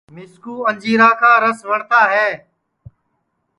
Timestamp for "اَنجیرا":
0.69-1.09